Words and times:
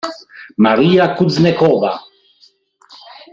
Marija 0.63 1.05
Kuznecova 1.17 1.91